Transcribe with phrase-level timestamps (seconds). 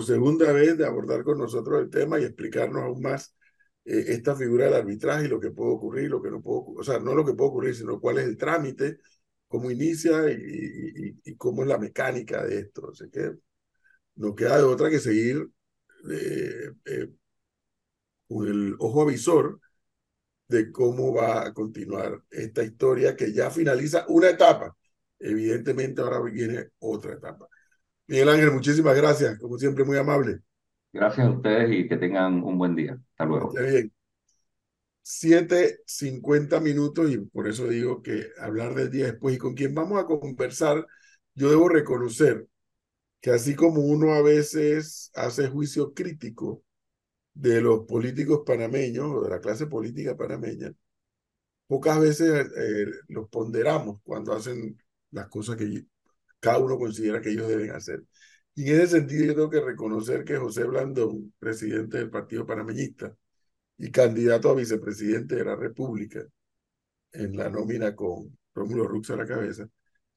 [0.00, 3.34] por segunda vez de abordar con nosotros el tema y explicarnos aún más
[3.84, 6.82] eh, esta figura del arbitraje y lo que puede ocurrir, lo que no puede o
[6.82, 8.98] sea, no lo que puede ocurrir, sino cuál es el trámite,
[9.48, 12.90] cómo inicia y, y, cómo es la mecánica de esto.
[12.92, 13.32] Así que
[14.16, 15.48] no queda de otra que seguir
[16.10, 17.08] eh, eh,
[18.28, 19.60] con el ojo avisor
[20.48, 24.76] de cómo va a continuar esta historia que ya finaliza una etapa.
[25.18, 27.48] Evidentemente ahora viene otra etapa.
[28.10, 30.40] Miguel Ángel, muchísimas gracias, como siempre, muy amable.
[30.92, 32.98] Gracias a ustedes y que tengan un buen día.
[33.12, 33.54] Hasta luego.
[33.54, 33.92] Está bien.
[35.04, 40.02] 7.50 minutos y por eso digo que hablar del día después y con quien vamos
[40.02, 40.84] a conversar,
[41.36, 42.48] yo debo reconocer
[43.20, 46.64] que así como uno a veces hace juicio crítico
[47.32, 50.74] de los políticos panameños o de la clase política panameña,
[51.68, 54.82] pocas veces eh, los ponderamos cuando hacen
[55.12, 55.84] las cosas que
[56.40, 58.02] cada uno considera que ellos deben hacer.
[58.54, 63.14] Y en ese sentido yo tengo que reconocer que José Blandón, presidente del Partido Panameñista
[63.78, 66.24] y candidato a vicepresidente de la República
[67.12, 69.68] en la nómina con Rómulo Rux a la cabeza,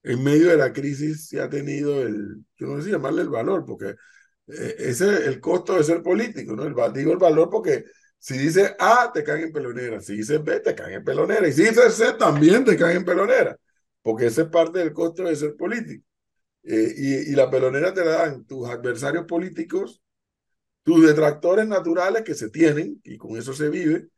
[0.03, 3.29] en medio de la crisis se ha tenido el, yo no sé si llamarle el
[3.29, 3.95] valor, porque
[4.47, 6.63] eh, ese es el costo de ser político, ¿no?
[6.65, 7.85] El, digo el valor porque
[8.19, 11.53] si dice A, te caen en pelonera, si dice B, te caen en pelonera, y
[11.53, 13.57] si dice C, también te caen en pelonera,
[14.01, 16.05] porque ese es parte del costo de ser político.
[16.63, 20.01] Eh, y, y la pelonera te la dan tus adversarios políticos,
[20.83, 24.09] tus detractores naturales que se tienen, y con eso se vive,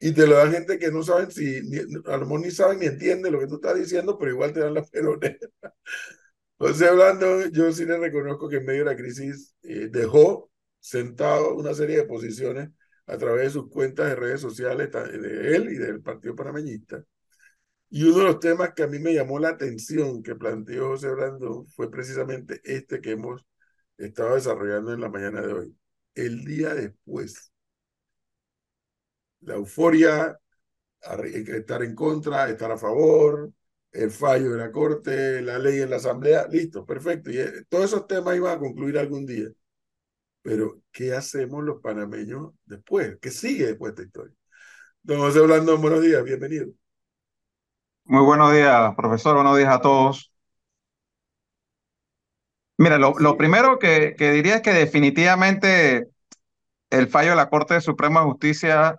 [0.00, 1.58] y te lo dan gente que no saben si,
[2.06, 4.60] a lo mejor ni saben ni entienden lo que tú estás diciendo, pero igual te
[4.60, 5.38] dan la pelonera.
[6.58, 10.50] Entonces, hablando, yo sí le reconozco que en medio de la crisis eh, dejó
[10.80, 12.70] sentado una serie de posiciones
[13.06, 17.04] a través de sus cuentas de redes sociales de él y del Partido Panameñista.
[17.94, 21.10] Y uno de los temas que a mí me llamó la atención que planteó José
[21.10, 23.46] Brando fue precisamente este que hemos
[23.98, 25.76] estado desarrollando en la mañana de hoy.
[26.14, 27.52] El día después
[29.42, 30.38] la euforia,
[31.00, 33.52] estar en contra, estar a favor,
[33.92, 37.30] el fallo de la Corte, la ley en la Asamblea, listo, perfecto.
[37.30, 39.48] Y eh, todos esos temas iban a concluir algún día.
[40.42, 43.18] Pero, ¿qué hacemos los panameños después?
[43.20, 44.36] ¿Qué sigue después de esta historia?
[45.02, 46.72] Don José Blandón, buenos días, bienvenido.
[48.04, 50.32] Muy buenos días, profesor, buenos días a todos.
[52.76, 56.08] Mira, lo, lo primero que, que diría es que definitivamente
[56.90, 58.96] el fallo de la Corte de Suprema Justicia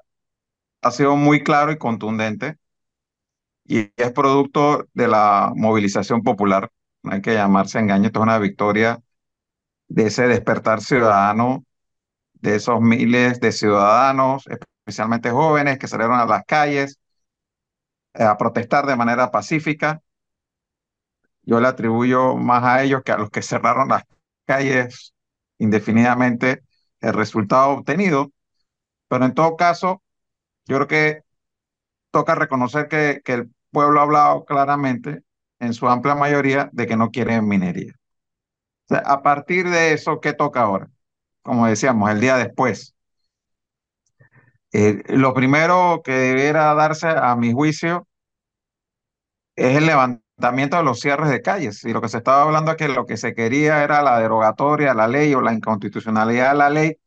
[0.81, 2.57] ha sido muy claro y contundente
[3.65, 6.69] y es producto de la movilización popular.
[7.03, 9.01] No hay que llamarse engaño, esto es una victoria
[9.87, 11.65] de ese despertar ciudadano,
[12.33, 14.45] de esos miles de ciudadanos,
[14.87, 16.99] especialmente jóvenes, que salieron a las calles
[18.15, 20.01] a protestar de manera pacífica.
[21.43, 24.03] Yo le atribuyo más a ellos que a los que cerraron las
[24.45, 25.13] calles
[25.57, 26.63] indefinidamente
[27.01, 28.31] el resultado obtenido,
[29.09, 30.03] pero en todo caso,
[30.67, 31.23] yo creo que
[32.11, 35.23] toca reconocer que, que el pueblo ha hablado claramente,
[35.59, 37.93] en su amplia mayoría, de que no quiere minería.
[38.89, 40.89] a partir de eso, ¿qué toca ahora?
[41.43, 42.94] Como decíamos, el día después.
[44.77, 48.07] Eh, lo primero que debiera darse, a mi juicio,
[49.55, 51.83] es el levantamiento de los cierres de calles.
[51.85, 54.89] Y lo que se estaba hablando es que lo que se quería era la derogatoria
[54.89, 56.97] de la ley o la inconstitucionalidad de la ley.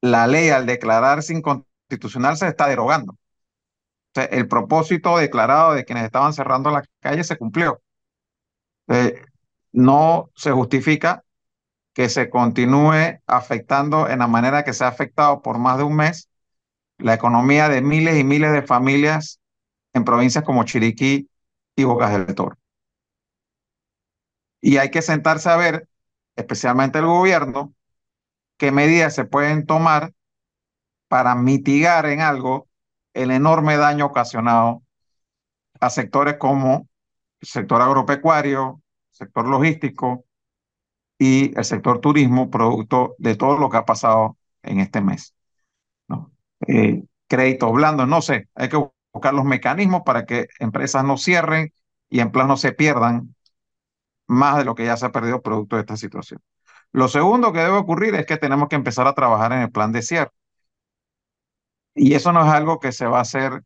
[0.00, 3.16] La ley, al declararse inconstitucional, se está derogando
[4.14, 7.80] el propósito declarado de quienes estaban cerrando las calles se cumplió.
[9.72, 11.22] no se justifica
[11.92, 15.96] que se continúe afectando en la manera que se ha afectado por más de un
[15.96, 16.28] mes
[16.98, 19.40] la economía de miles y miles de familias
[19.92, 21.28] en provincias como Chiriquí
[21.76, 22.56] y Bocas del Toro.
[24.60, 25.88] Y hay que sentarse a ver,
[26.34, 27.74] especialmente el gobierno,
[28.56, 30.12] qué medidas se pueden tomar
[31.08, 32.68] para mitigar en algo
[33.14, 34.82] el enorme daño ocasionado
[35.80, 36.88] a sectores como
[37.40, 40.24] el sector agropecuario, sector logístico
[41.18, 45.35] y el sector turismo, producto de todo lo que ha pasado en este mes.
[46.68, 48.78] Eh, créditos blandos, no sé, hay que
[49.12, 51.72] buscar los mecanismos para que empresas no cierren
[52.08, 53.34] y empleos no se pierdan
[54.26, 56.40] más de lo que ya se ha perdido producto de esta situación.
[56.92, 59.92] Lo segundo que debe ocurrir es que tenemos que empezar a trabajar en el plan
[59.92, 60.32] de cierre.
[61.94, 63.62] Y eso no es algo que se va a hacer,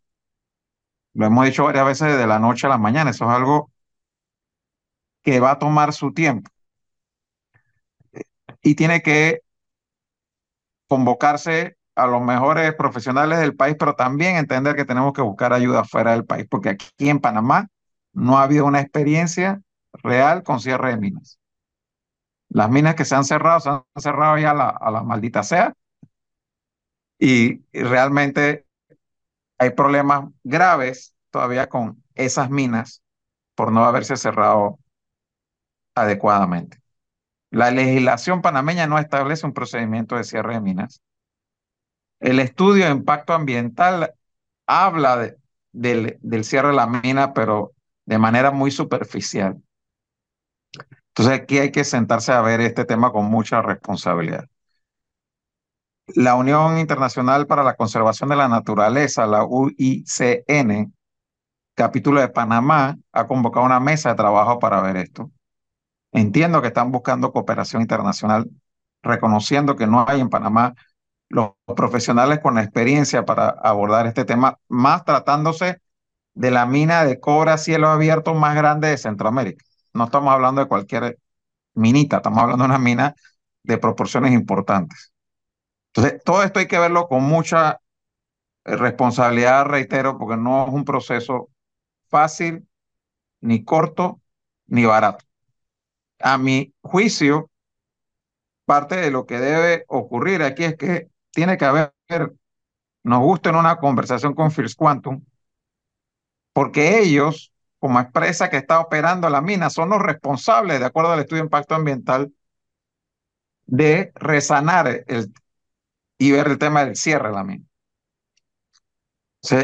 [1.15, 3.71] lo hemos dicho varias veces, de la noche a la mañana, eso es algo
[5.23, 6.51] que va a tomar su tiempo.
[8.63, 9.41] Y tiene que
[10.89, 15.85] convocarse a los mejores profesionales del país, pero también entender que tenemos que buscar ayuda
[15.85, 17.69] fuera del país, porque aquí en Panamá
[18.13, 19.61] no ha habido una experiencia
[19.93, 21.39] real con cierre de minas.
[22.49, 25.43] Las minas que se han cerrado, se han cerrado ya a la, a la maldita
[25.43, 25.73] sea.
[27.19, 28.67] Y, y realmente
[29.59, 33.03] hay problemas graves todavía con esas minas
[33.55, 34.79] por no haberse cerrado
[35.95, 36.79] adecuadamente.
[37.51, 41.03] La legislación panameña no establece un procedimiento de cierre de minas.
[42.21, 44.13] El estudio de impacto ambiental
[44.67, 45.37] habla de-
[45.73, 47.73] del, del cierre de la mina, pero
[48.07, 49.63] de manera muy superficial.
[51.09, 54.47] Entonces aquí hay que sentarse a ver este tema con mucha responsabilidad.
[56.15, 60.93] La Unión Internacional para la Conservación de la Naturaleza, la UICN,
[61.75, 65.31] capítulo de Panamá, ha convocado una mesa de trabajo para ver esto.
[66.13, 68.51] Entiendo que están buscando cooperación internacional,
[69.03, 70.75] reconociendo que no hay en Panamá
[71.31, 75.81] los profesionales con experiencia para abordar este tema, más tratándose
[76.35, 79.65] de la mina de cobre a cielo abierto más grande de Centroamérica.
[79.95, 81.19] No estamos hablando de cualquier
[81.75, 83.15] minita, estamos hablando de una mina
[83.63, 85.13] de proporciones importantes.
[85.95, 87.81] Entonces, todo esto hay que verlo con mucha
[88.65, 91.49] eh, responsabilidad, reitero, porque no es un proceso
[92.09, 92.69] fácil,
[93.41, 94.21] ni corto,
[94.67, 95.25] ni barato.
[96.21, 97.51] A mi juicio,
[98.65, 101.93] parte de lo que debe ocurrir aquí es que tiene que haber,
[103.03, 105.25] nos gusta en una conversación con First Quantum,
[106.53, 111.21] porque ellos, como empresa que está operando la mina, son los responsables, de acuerdo al
[111.21, 112.33] estudio de impacto ambiental,
[113.67, 115.33] de resanar el,
[116.19, 117.65] y ver el tema del cierre de la mina.
[119.43, 119.57] O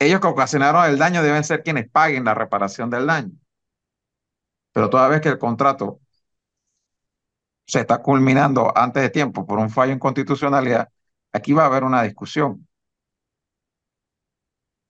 [0.00, 3.32] ellos que ocasionaron el daño deben ser quienes paguen la reparación del daño.
[4.72, 6.00] Pero toda vez que el contrato
[7.68, 10.88] se está culminando antes de tiempo por un fallo en constitucionalidad,
[11.32, 12.66] aquí va a haber una discusión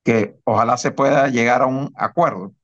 [0.04, 2.54] que ojalá se pueda llegar a un acuerdo,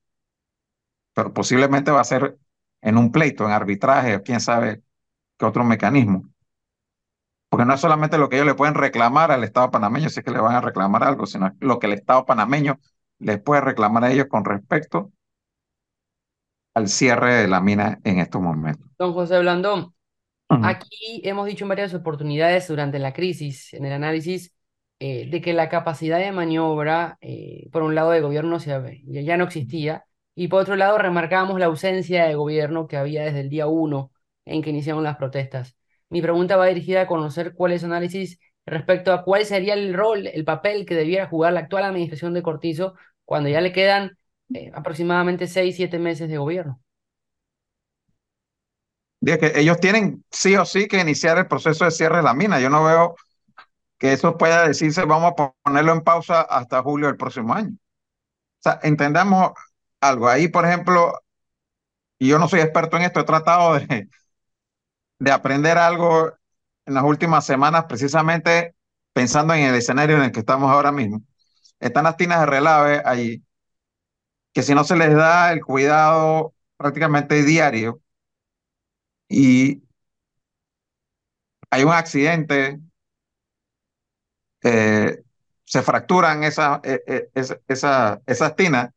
[1.14, 2.38] pero posiblemente va a ser
[2.80, 4.82] en un pleito, en arbitraje, o quién sabe
[5.36, 6.30] qué otro mecanismo.
[7.48, 10.24] Porque no es solamente lo que ellos le pueden reclamar al Estado panameño, si es
[10.24, 12.78] que le van a reclamar algo, sino lo que el Estado panameño
[13.18, 15.12] les puede reclamar a ellos con respecto
[16.74, 18.86] al cierre de la mina en estos momentos.
[18.98, 19.93] Don José Blandón,
[20.48, 24.54] Aquí hemos dicho en varias oportunidades durante la crisis, en el análisis,
[25.00, 29.36] eh, de que la capacidad de maniobra, eh, por un lado, de gobierno se ya
[29.36, 30.04] no existía,
[30.34, 34.12] y por otro lado, remarcábamos la ausencia de gobierno que había desde el día uno
[34.44, 35.76] en que iniciaron las protestas.
[36.08, 39.94] Mi pregunta va dirigida a conocer cuál es su análisis respecto a cuál sería el
[39.94, 42.94] rol, el papel que debiera jugar la actual administración de Cortizo
[43.24, 44.18] cuando ya le quedan
[44.54, 46.80] eh, aproximadamente seis, siete meses de gobierno.
[49.24, 52.34] Dice que ellos tienen sí o sí que iniciar el proceso de cierre de la
[52.34, 52.60] mina.
[52.60, 53.16] Yo no veo
[53.98, 57.70] que eso pueda decirse, vamos a ponerlo en pausa hasta julio del próximo año.
[57.70, 57.78] O
[58.62, 59.52] sea, entendamos
[60.02, 60.28] algo.
[60.28, 61.22] Ahí, por ejemplo,
[62.18, 64.10] y yo no soy experto en esto, he tratado de,
[65.18, 66.30] de aprender algo
[66.84, 68.74] en las últimas semanas, precisamente
[69.14, 71.22] pensando en el escenario en el que estamos ahora mismo.
[71.80, 73.42] Están las tinas de relave ahí,
[74.52, 78.02] que si no se les da el cuidado prácticamente diario
[79.28, 79.82] y
[81.70, 82.78] hay un accidente,
[84.62, 85.22] eh,
[85.64, 88.90] se fracturan esa, eh, eh, esa, esa- esas tinas,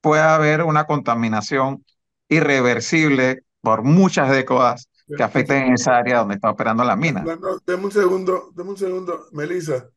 [0.00, 1.84] puede haber una contaminación
[2.28, 7.24] irreversible por muchas décadas que afecten en esa área donde está operando la mina.
[7.24, 9.90] Bueno, deme un segundo, deme un segundo, Melissa.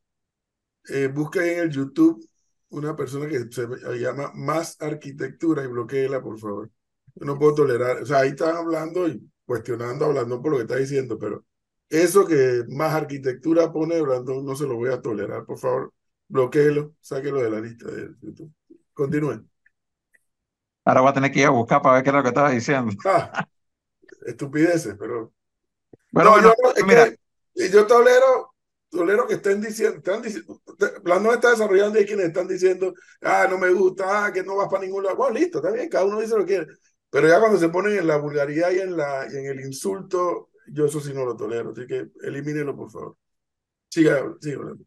[0.90, 2.28] Eh, busca en el YouTube
[2.70, 3.68] una persona que se
[4.00, 6.70] llama Más Arquitectura y bloqueela, por favor.
[7.16, 10.58] Yo no puedo tolerar, o sea, ahí están hablando y cuestionando a Blandón por lo
[10.58, 11.46] que está diciendo, pero
[11.90, 15.94] eso que Más Arquitectura pone Blandón no se lo voy a tolerar, por favor,
[16.28, 18.54] bloqueelo, sáquelo de la lista de YouTube.
[18.94, 19.50] Continúen.
[20.84, 22.52] Ahora voy a tener que ir a buscar para ver qué es lo que estaba
[22.52, 22.92] diciendo.
[23.06, 23.48] Ah,
[24.26, 25.34] estupideces, pero
[26.12, 27.10] Bueno, no, bueno, yo, mira,
[27.56, 28.54] que yo tolero,
[28.90, 30.62] tolero que estén diciendo, están diciendo,
[31.04, 34.58] Blandón está desarrollando y hay quienes están diciendo, ah, no me gusta, ah, que no
[34.58, 35.16] vas para ningún lado.
[35.18, 36.68] Bueno, listo, está bien, cada uno dice lo que quiere.
[37.10, 40.50] Pero ya cuando se ponen en la vulgaridad y en, la, y en el insulto,
[40.68, 41.72] yo eso sí no lo tolero.
[41.72, 43.18] Así que elimínelo, por favor.
[43.90, 44.84] Siga, siga hablando.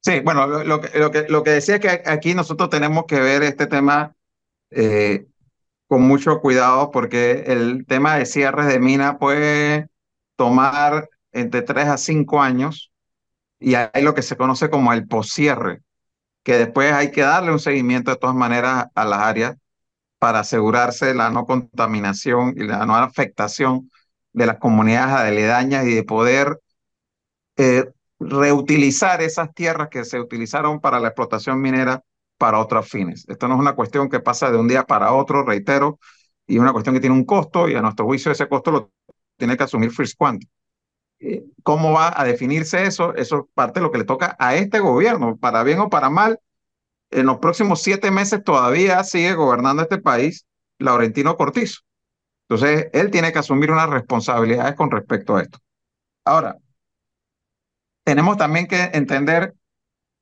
[0.00, 3.20] sí, bueno, lo, que, lo, que, lo que decía es que aquí nosotros tenemos que
[3.20, 4.14] ver este tema
[4.70, 5.26] eh,
[5.86, 9.88] con mucho cuidado porque el tema de cierres de mina puede
[10.36, 12.92] tomar entre 3 a 5 años
[13.58, 15.82] y hay lo que se conoce como el poscierre,
[16.42, 19.56] que después hay que darle un seguimiento de todas maneras a las áreas
[20.18, 23.90] para asegurarse la no contaminación y la no afectación
[24.32, 26.60] de las comunidades aledañas y de poder
[27.56, 32.02] eh, reutilizar esas tierras que se utilizaron para la explotación minera
[32.36, 33.24] para otros fines.
[33.28, 35.98] Esto no es una cuestión que pasa de un día para otro, reitero,
[36.46, 38.90] y una cuestión que tiene un costo y a nuestro juicio ese costo lo
[39.36, 40.48] tiene que asumir First Quantum.
[41.20, 43.14] Eh, ¿Cómo va a definirse eso?
[43.14, 46.10] Eso es parte de lo que le toca a este gobierno, para bien o para
[46.10, 46.40] mal.
[47.10, 50.46] En los próximos siete meses todavía sigue gobernando este país
[50.78, 51.80] Laurentino Cortizo.
[52.48, 55.58] Entonces, él tiene que asumir unas responsabilidades con respecto a esto.
[56.24, 56.56] Ahora,
[58.04, 59.54] tenemos también que entender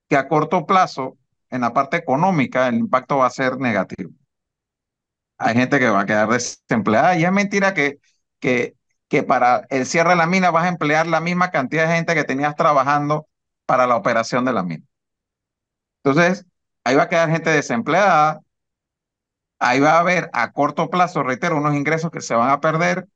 [0.08, 1.16] que a corto plazo,
[1.50, 4.10] en la parte económica, el impacto va a ser negativo.
[5.38, 7.98] Hay gente que va a quedar desempleada y es mentira que,
[8.40, 8.74] que,
[9.08, 12.14] que para el cierre de la mina vas a emplear la misma cantidad de gente
[12.14, 13.28] que tenías trabajando
[13.66, 14.84] para la operación de la mina.
[16.02, 16.46] Entonces,
[16.86, 18.42] ahí va a quedar gente desempleada,
[19.58, 23.08] ahí va a haber a corto plazo, reitero, unos ingresos que se van a perder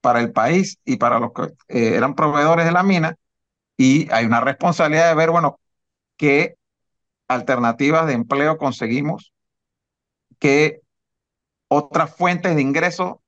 [0.00, 3.16] para el país y para los que eh, eran proveedores de la mina,
[3.76, 5.58] y hay una responsabilidad de ver, bueno,
[6.16, 6.54] qué
[7.26, 9.32] alternativas de empleo conseguimos,
[10.38, 10.82] qué
[11.66, 13.22] otras fuentes de ingreso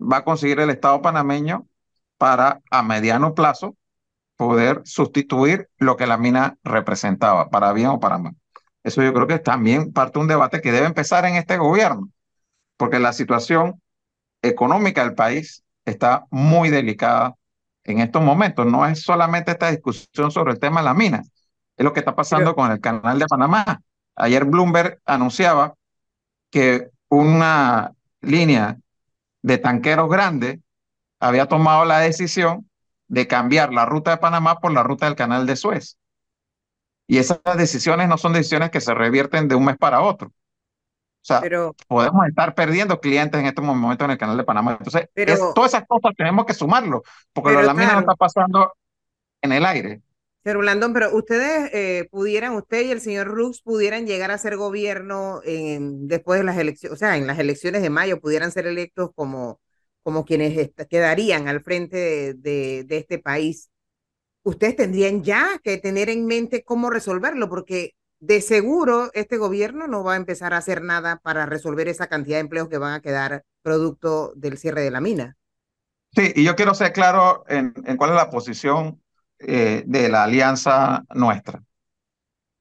[0.00, 1.66] va a conseguir el Estado panameño
[2.16, 3.76] para a mediano plazo
[4.36, 8.36] poder sustituir lo que la mina representaba, para bien o para mal.
[8.82, 11.56] Eso yo creo que es también parte de un debate que debe empezar en este
[11.56, 12.10] gobierno,
[12.76, 13.80] porque la situación
[14.42, 17.34] económica del país está muy delicada
[17.84, 18.66] en estos momentos.
[18.66, 21.22] No es solamente esta discusión sobre el tema de la mina,
[21.76, 23.80] es lo que está pasando con el canal de Panamá.
[24.16, 25.74] Ayer Bloomberg anunciaba
[26.50, 28.78] que una línea
[29.42, 30.58] de tanqueros grandes
[31.18, 32.68] había tomado la decisión
[33.08, 35.98] de cambiar la ruta de Panamá por la ruta del canal de Suez.
[37.12, 40.28] Y esas decisiones no son decisiones que se revierten de un mes para otro.
[40.28, 40.32] O
[41.20, 41.42] sea,
[41.86, 44.78] podemos estar perdiendo clientes en estos momentos en el canal de Panamá.
[44.80, 45.10] Entonces,
[45.54, 47.02] todas esas cosas tenemos que sumarlo,
[47.34, 48.72] porque la mina no está pasando
[49.42, 50.00] en el aire.
[50.40, 54.56] Pero Blandón, pero ustedes eh, pudieran, usted y el señor Rux pudieran llegar a ser
[54.56, 58.66] gobierno en, después de las elecciones, o sea, en las elecciones de mayo pudieran ser
[58.66, 59.60] electos como,
[60.02, 63.68] como quienes quedarían al frente de, de, este país.
[64.44, 70.04] Ustedes tendrían ya que tener en mente cómo resolverlo, porque de seguro este gobierno no
[70.04, 73.00] va a empezar a hacer nada para resolver esa cantidad de empleos que van a
[73.00, 75.36] quedar producto del cierre de la mina.
[76.14, 79.02] Sí, y yo quiero ser claro en, cuál es la posición
[79.38, 81.62] eh, de la alianza nuestra.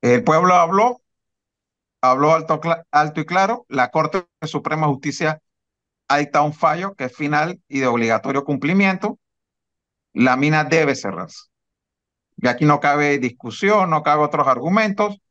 [0.02, 1.02] El pueblo habló,
[2.02, 2.60] habló alto,
[2.90, 5.42] alto y claro, la Corte Suprema de Justicia
[6.08, 9.20] ha dictado un fallo que es final y de obligatorio cumplimiento,
[10.14, 11.51] la mina debe cerrarse.
[12.42, 15.22] Y aquí no cabe discusión, no cabe otros argumentos,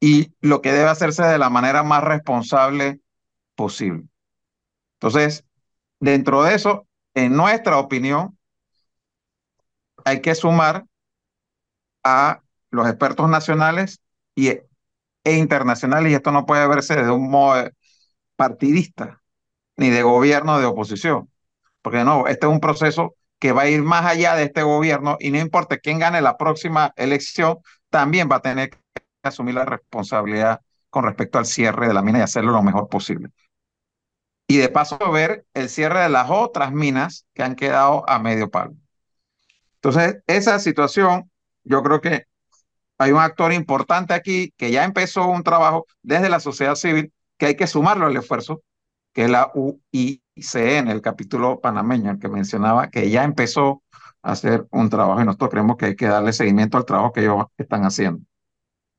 [0.00, 3.00] y lo que debe hacerse de la manera más responsable
[3.54, 4.04] posible.
[4.94, 5.44] Entonces,
[6.00, 8.38] dentro de eso, en nuestra opinión,
[10.04, 10.86] hay que sumar
[12.04, 14.00] a los expertos nacionales
[14.34, 14.62] y, e
[15.24, 17.68] internacionales, y esto no puede verse de un modo
[18.36, 19.22] partidista,
[19.76, 21.30] ni de gobierno de oposición,
[21.82, 25.16] porque no, este es un proceso que va a ir más allá de este gobierno
[25.20, 27.58] y no importa quién gane la próxima elección,
[27.90, 28.78] también va a tener que
[29.22, 33.28] asumir la responsabilidad con respecto al cierre de la mina y hacerlo lo mejor posible.
[34.46, 38.50] Y de paso ver el cierre de las otras minas que han quedado a medio
[38.50, 38.74] palo.
[39.74, 41.30] Entonces, esa situación,
[41.64, 42.24] yo creo que
[42.98, 47.46] hay un actor importante aquí que ya empezó un trabajo desde la sociedad civil que
[47.46, 48.62] hay que sumarlo al esfuerzo,
[49.12, 53.82] que es la UICN, el capítulo panameño, el que mencionaba, que ya empezó
[54.22, 57.20] a hacer un trabajo y nosotros creemos que hay que darle seguimiento al trabajo que
[57.20, 58.24] ellos están haciendo.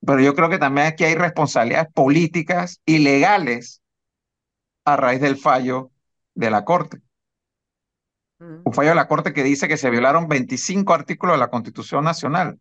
[0.05, 3.81] Pero yo creo que también aquí hay responsabilidades políticas y legales
[4.85, 5.91] a raíz del fallo
[6.35, 7.01] de la Corte.
[8.39, 12.05] Un fallo de la Corte que dice que se violaron 25 artículos de la Constitución
[12.05, 12.57] Nacional.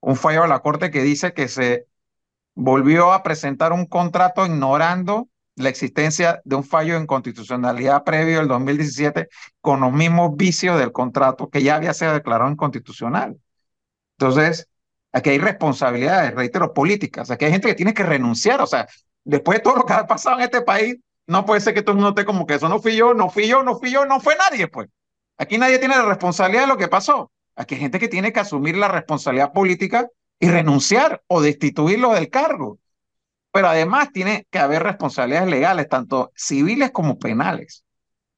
[0.00, 1.86] Un fallo de la Corte que dice que se
[2.54, 8.48] volvió a presentar un contrato ignorando la existencia de un fallo de inconstitucionalidad previo del
[8.48, 9.28] 2017
[9.60, 13.38] con los mismos vicios del contrato que ya había sido declarado inconstitucional.
[14.18, 14.68] Entonces,
[15.12, 17.30] aquí hay responsabilidades, reitero, políticas.
[17.30, 18.60] Aquí hay gente que tiene que renunciar.
[18.60, 18.86] O sea,
[19.24, 20.96] después de todo lo que ha pasado en este país,
[21.26, 23.30] no puede ser que todo el mundo esté como que eso no fui yo, no
[23.30, 24.88] fui yo, no fui yo, no fue nadie, pues.
[25.38, 27.30] Aquí nadie tiene la responsabilidad de lo que pasó.
[27.56, 30.08] Aquí hay gente que tiene que asumir la responsabilidad política
[30.38, 32.78] y renunciar o destituirlo del cargo.
[33.56, 37.86] Pero además tiene que haber responsabilidades legales, tanto civiles como penales.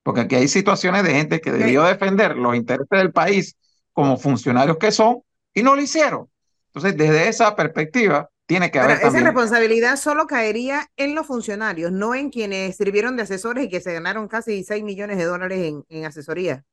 [0.04, 3.56] Porque aquí hay situaciones de gente que debió defender los intereses del país
[3.92, 5.22] como funcionarios que son
[5.52, 6.30] y no lo hicieron.
[6.68, 8.98] Entonces, desde esa perspectiva, tiene que haber.
[8.98, 13.80] esa responsabilidad solo caería en los funcionarios, no en quienes sirvieron de asesores y que
[13.80, 16.64] se ganaron casi 6 millones de dólares en, en asesoría.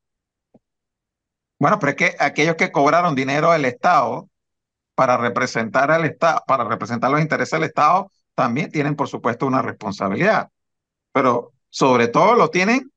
[1.57, 4.29] Bueno, pero es que aquellos que cobraron dinero del Estado
[4.93, 9.61] para representar al Estado, para representar los intereses del Estado, también tienen, por supuesto, una
[9.61, 10.49] responsabilidad.
[11.13, 12.91] Pero sobre todo lo tienen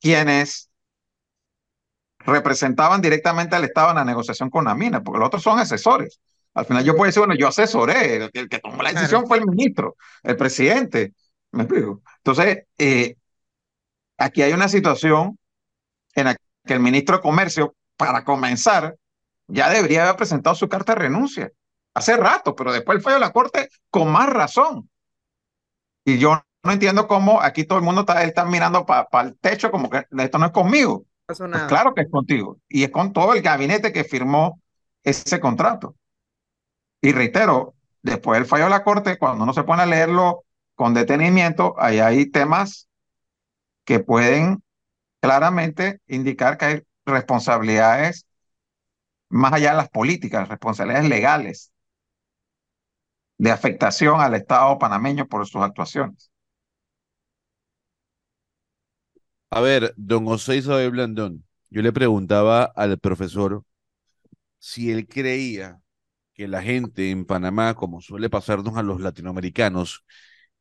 [0.00, 0.70] quienes
[2.20, 6.20] representaban directamente al Estado en la negociación con la mina, porque los otros son asesores.
[6.54, 9.26] Al final yo puedo decir, bueno, yo asesoré, el, el que tomó la decisión Claro.
[9.28, 11.14] fue el ministro, el presidente.
[11.52, 12.02] ¿Me explico?
[12.18, 13.16] Entonces, eh,
[14.18, 15.38] aquí hay una situación
[16.14, 16.36] en la
[16.66, 18.96] que el ministro de Comercio, para comenzar,
[19.48, 21.50] ya debería haber presentado su carta de renuncia.
[21.94, 24.88] Hace rato, pero después el fallo de la Corte con más razón.
[26.04, 29.70] Y yo no entiendo cómo aquí todo el mundo está, está mirando para el techo
[29.70, 31.04] como que esto no es conmigo.
[31.26, 32.58] Pues claro que es contigo.
[32.68, 34.60] Y es con todo el gabinete que firmó
[35.02, 35.96] ese contrato.
[37.00, 40.44] Y reitero, después del fallo de la Corte, cuando uno se pone a leerlo
[40.74, 42.88] con detenimiento, ahí hay temas
[43.84, 44.62] que pueden
[45.20, 48.26] claramente indicar que hay responsabilidades
[49.28, 51.69] más allá de las políticas, responsabilidades legales
[53.40, 56.30] de afectación al Estado panameño por sus actuaciones.
[59.50, 63.64] A ver, don José Isabel Blandón, yo le preguntaba al profesor
[64.58, 65.80] si él creía
[66.34, 70.04] que la gente en Panamá, como suele pasarnos a los latinoamericanos,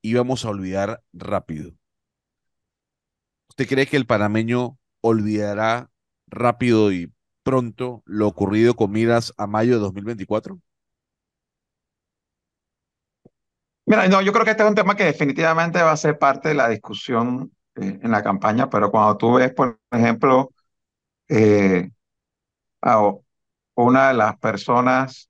[0.01, 1.73] íbamos a olvidar rápido.
[3.49, 5.89] ¿Usted cree que el panameño olvidará
[6.27, 7.11] rápido y
[7.43, 10.59] pronto lo ocurrido con miras a mayo de 2024?
[13.89, 16.49] Mira, no, yo creo que este es un tema que definitivamente va a ser parte
[16.49, 20.51] de la discusión eh, en la campaña, pero cuando tú ves, por ejemplo,
[21.29, 21.89] eh,
[22.81, 23.01] a
[23.75, 25.29] una de las personas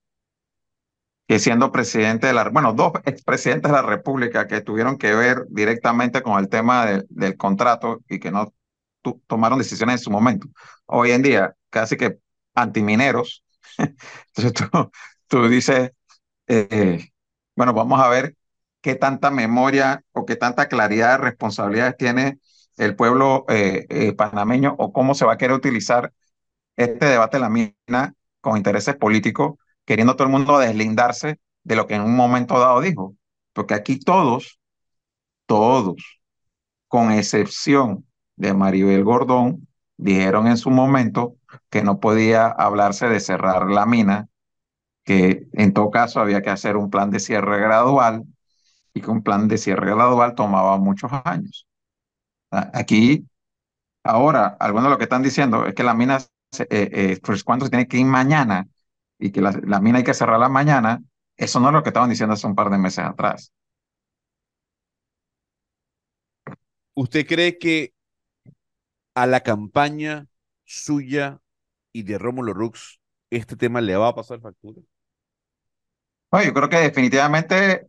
[1.28, 5.46] que siendo presidente de la, bueno, dos expresidentes de la República que tuvieron que ver
[5.50, 8.54] directamente con el tema de- del contrato y que no
[9.28, 10.48] tomaron decisiones en su momento.
[10.86, 12.20] Hoy en día, casi que
[12.56, 13.44] antimineros.
[14.36, 14.92] Entonces tú,
[15.28, 15.92] tú dices,
[16.48, 17.10] eh,
[17.56, 18.36] bueno, vamos a ver
[18.82, 22.40] qué tanta memoria o qué tanta claridad de responsabilidades tiene
[22.78, 26.14] el pueblo eh, eh, panameño o cómo se va a querer utilizar
[26.78, 29.56] este debate de la mina con intereses políticos,
[29.86, 33.16] queriendo todo el mundo deslindarse de lo que en un momento dado dijo.
[33.54, 34.60] Porque aquí todos,
[35.46, 36.22] todos,
[36.88, 38.06] con excepción
[38.38, 41.36] de Maribel Gordón, dijeron en su momento
[41.70, 44.30] que no podía hablarse de cerrar la mina,
[45.04, 48.24] que en todo caso había que hacer un plan de cierre gradual
[48.94, 51.68] y que un plan de cierre gradual tomaba muchos años.
[52.52, 53.28] A- Aquí,
[54.04, 56.20] ahora, algunos de lo que están diciendo es que la mina,
[56.52, 58.68] se- eh, eh, pues cuando se tiene que ir mañana
[59.20, 61.04] y que la, la mina hay que cerrarla mañana,
[61.38, 63.54] eso no es lo que estaban diciendo hace un par de meses atrás.
[66.96, 67.94] ¿Usted cree que
[69.16, 70.28] a la campaña
[70.66, 71.42] suya
[71.94, 73.00] y de Rómulo Rux
[73.32, 74.82] este tema le va a pasar factura?
[76.32, 77.88] Bueno, yo creo que definitivamente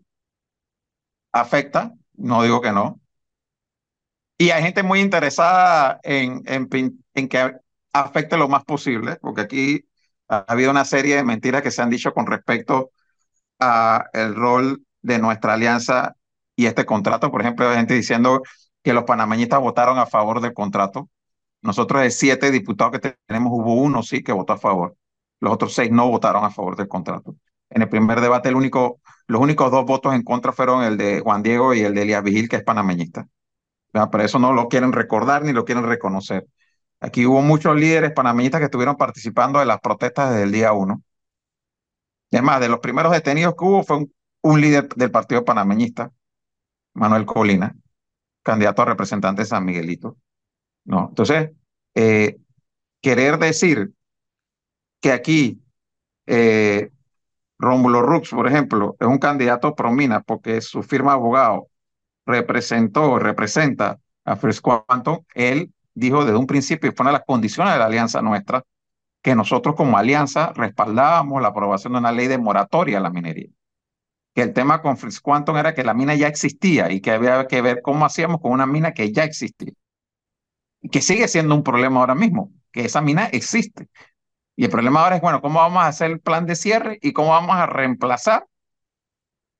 [1.32, 3.00] afecta, no digo que no.
[4.38, 7.52] Y hay gente muy interesada en, en, que
[7.92, 9.84] afecte lo más posible, porque aquí
[10.28, 12.90] ha habido una serie de mentiras que se han dicho con respecto
[13.58, 16.16] a el rol de nuestra alianza
[16.56, 17.30] y este contrato.
[17.30, 18.42] Por ejemplo, hay gente diciendo
[18.82, 21.10] que los panameñistas votaron a favor del contrato.
[21.62, 24.96] Nosotros de siete diputados que tenemos, hubo uno sí que votó a favor.
[25.40, 27.36] Los otros seis no votaron a favor del contrato.
[27.68, 28.99] En el primer debate, el único,
[29.30, 32.24] los únicos dos votos en contra fueron el de Juan Diego y el de Elías
[32.24, 33.28] Vigil, que es panameñista.
[33.92, 36.48] Pero eso no lo quieren recordar ni lo quieren reconocer.
[36.98, 41.04] Aquí hubo muchos líderes panameñistas que estuvieron participando de las protestas desde el día uno.
[42.32, 44.12] Además, de los primeros detenidos que hubo fue un,
[44.42, 46.10] un líder del partido panameñista,
[46.94, 47.76] Manuel Colina,
[48.42, 50.16] candidato a representante de San Miguelito.
[50.84, 51.06] ¿no?
[51.10, 51.50] Entonces,
[51.94, 52.36] eh,
[53.00, 53.92] querer decir
[55.00, 55.62] que aquí
[56.26, 56.90] eh,
[57.60, 61.68] Rómulo Rux, por ejemplo, es un candidato promina porque su firma de abogado
[62.24, 67.26] representó, representa a First Quantum, él dijo desde un principio, y fue una de las
[67.26, 68.64] condiciones de la alianza nuestra,
[69.22, 73.50] que nosotros como alianza respaldábamos la aprobación de una ley de moratoria a la minería.
[74.34, 77.46] Que el tema con First Quantum era que la mina ya existía y que había
[77.46, 79.72] que ver cómo hacíamos con una mina que ya existía.
[80.80, 83.88] Y que sigue siendo un problema ahora mismo, que esa mina existe.
[84.60, 87.14] Y el problema ahora es, bueno, ¿cómo vamos a hacer el plan de cierre y
[87.14, 88.46] cómo vamos a reemplazar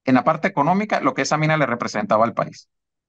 [0.05, 2.69] en la parte económica lo que esa mina le representaba al país?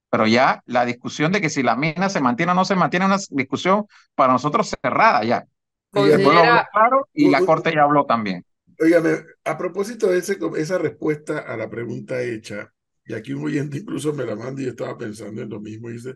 [0.10, 3.08] Pero ya la discusión de que si la mina se mantiene o no se mantiene
[3.08, 5.46] es una discusión para nosotros cerrada ya.
[5.90, 8.46] Considera, claro y la corte ya habló también.
[8.80, 12.72] Óigame, a propósito de ese, esa respuesta a la pregunta hecha,
[13.04, 15.90] y aquí un oyente incluso me la manda y yo estaba pensando en lo mismo,
[15.90, 16.16] dice,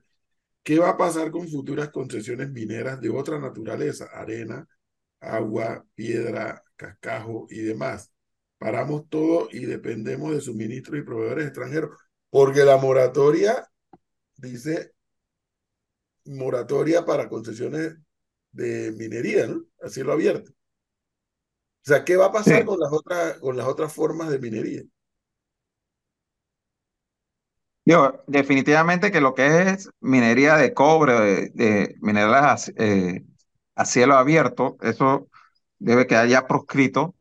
[0.63, 4.05] ¿qué va a pasar con futuras concesiones mineras de otra naturaleza?
[4.13, 4.65] Arena,
[5.19, 8.11] agua, piedra, cascajo y demás.
[8.57, 11.91] Paramos todo y dependemos de suministros y proveedores extranjeros,
[12.29, 13.67] porque la moratoria
[14.37, 14.93] dice
[16.25, 17.97] moratoria para concesiones
[18.51, 19.63] de minería, ¿no?
[19.81, 20.51] A cielo abierto.
[20.51, 22.65] O sea, ¿qué va a pasar Sí.
[22.65, 24.83] con las otras, con las otras formas de minería?
[27.85, 33.23] Digo, definitivamente que lo que es minería de cobre, de, de minerales eh,
[33.75, 35.27] a cielo abierto, eso
[35.79, 37.15] debe quedar ya proscrito.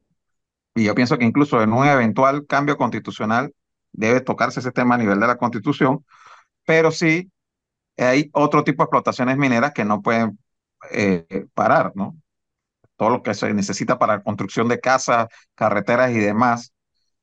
[0.75, 3.55] Y yo pienso que incluso en un eventual cambio constitucional
[3.93, 6.05] debe tocarse ese tema a nivel de la constitución,
[6.67, 7.31] pero sí
[7.97, 10.39] hay otro tipo de explotaciones mineras que no pueden
[10.91, 12.17] eh, parar, ¿no?
[12.97, 16.73] Todo lo que se necesita para construcción de casas, carreteras y demás.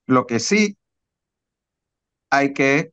[0.06, 0.78] Lo que sí
[2.30, 2.92] hay que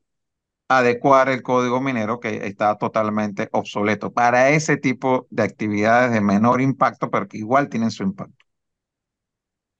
[0.69, 6.61] adecuar el código minero que está totalmente obsoleto para ese tipo de actividades de menor
[6.61, 8.45] impacto, pero que igual tienen su impacto.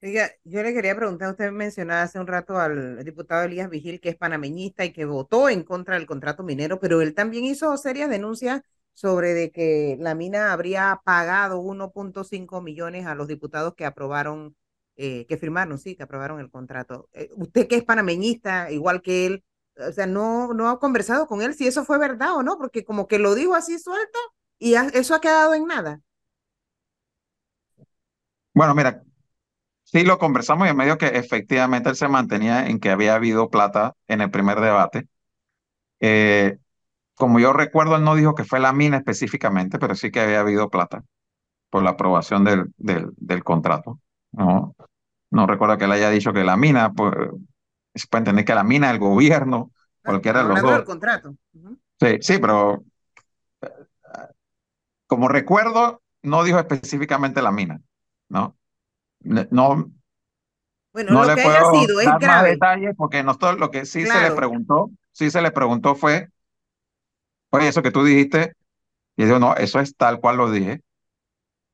[0.02, 4.08] Oiga, yo le quería preguntar, usted mencionaba hace un rato al diputado Elías Vigil, que
[4.08, 8.08] es panameñista y que votó en contra del contrato minero, pero él también hizo serias
[8.08, 8.62] denuncias
[8.94, 14.56] sobre de que la mina habría pagado 1.5 millones a los diputados que aprobaron,
[14.96, 17.08] eh, que firmaron, sí, que aprobaron el contrato.
[17.12, 19.44] Eh, usted que es panameñista, igual que él,
[19.88, 22.84] o sea, no, no ha conversado con él si eso fue verdad o no, porque
[22.84, 24.18] como que lo dijo así suelto
[24.58, 26.00] y eso ha quedado en nada.
[28.54, 29.02] Bueno, mira,
[29.84, 33.50] sí lo conversamos y en medio que efectivamente él se mantenía en que había habido
[33.50, 35.08] plata en el primer debate.
[36.00, 36.58] Eh,
[37.16, 40.40] como yo recuerdo, él no dijo que fue la mina específicamente, pero sí que había
[40.40, 41.04] habido plata
[41.70, 44.00] por la aprobación del, del, del contrato.
[44.32, 44.74] No,
[45.30, 47.14] no recuerdo que él haya dicho que la mina, pues,
[47.94, 49.72] se puede entender que la mina, el gobierno,
[50.04, 50.84] Ah, cualquiera de los dos.
[50.84, 51.36] contrato.
[51.54, 51.78] Ujú.
[52.00, 52.84] Sí, sí, pero
[55.06, 57.80] como recuerdo, no dijo específicamente la mina,
[58.28, 58.56] ¿no?
[59.20, 59.92] No,
[60.92, 62.52] Bueno, no lo le que haya puedo sido es dar más grave.
[62.52, 66.28] detalles porque nosotros lo que sí se le preguntó, sí se le preguntó fue,
[67.50, 68.52] oye, eso que tú dijiste,
[69.16, 70.82] y dijo, no, eso es tal cual lo dije,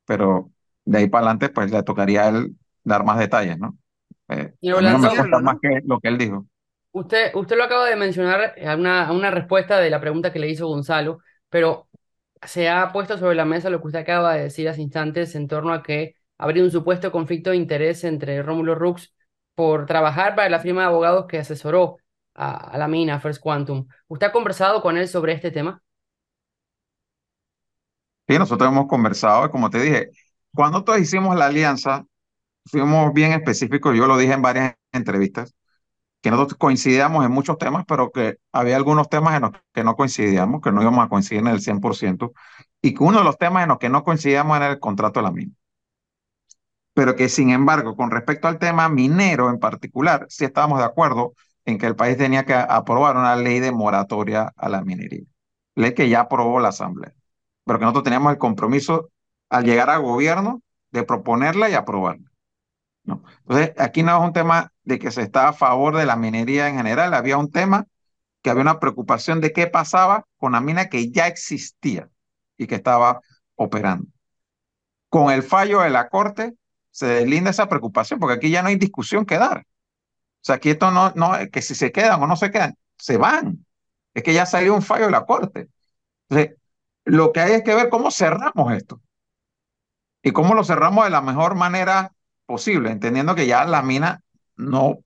[0.07, 0.53] pero
[0.85, 3.79] de ahí para adelante, pues le tocaría a él dar más detalles, ¿no?
[4.29, 5.09] Eh, no me
[5.43, 6.47] más que lo que él dijo.
[6.93, 10.39] Usted, usted lo acaba de mencionar a una, a una respuesta de la pregunta que
[10.39, 11.19] le hizo Gonzalo,
[11.51, 11.89] pero
[12.43, 15.47] se ha puesto sobre la mesa lo que usted acaba de decir hace instantes en
[15.49, 19.15] torno a que habría un supuesto conflicto de interés entre Rómulo Rux
[19.55, 21.99] por trabajar para la firma de abogados que asesoró
[22.35, 23.87] a, a la mina First Quantum.
[24.09, 25.83] ¿Usted ha conversado con él sobre este tema?
[28.29, 30.11] Sí, nosotros hemos conversado, como te dije,
[30.53, 32.05] cuando nosotros hicimos la alianza,
[32.67, 35.55] fuimos bien específicos, yo lo dije en varias entrevistas,
[36.23, 39.97] que nosotros coincidíamos en muchos temas, pero que había algunos temas en los que no
[39.97, 42.33] coincidíamos, que no íbamos a coincidir en el 100%,
[42.83, 45.25] y que uno de los temas en los que no coincidíamos era el contrato de
[45.25, 45.53] la mina.
[46.95, 51.35] Pero que, sin embargo, con respecto al tema minero en particular, sí estábamos de acuerdo
[51.65, 55.25] en que el país tenía que aprobar una ley de moratoria a la minería,
[55.75, 57.13] ley que ya aprobó la Asamblea,
[57.65, 59.11] pero que nosotros teníamos el compromiso
[59.51, 62.26] al llegar al gobierno de proponerla y aprobarla.
[63.07, 63.23] ¿No?
[63.41, 66.69] Entonces, aquí no es un tema de que se está a favor de la minería
[66.69, 67.87] en general, había un tema
[68.43, 72.09] que había una preocupación de qué pasaba con la mina que ya existía
[72.57, 73.21] y que estaba
[73.55, 74.07] operando.
[75.09, 76.55] Con el fallo de la Corte
[76.91, 79.59] se deslinda esa preocupación, porque aquí ya no hay discusión que dar.
[79.61, 79.65] O
[80.43, 83.17] sea, aquí esto no, no es que si se quedan o no se quedan, se
[83.17, 83.67] van.
[84.15, 85.69] Es que ya salió un fallo de la Corte.
[86.29, 86.57] Entonces,
[87.05, 89.01] lo que hay es que ver cómo cerramos esto
[90.23, 92.13] y cómo lo cerramos de la mejor manera
[92.47, 94.23] posible, entendiendo que ya la mina
[94.57, 94.99] no,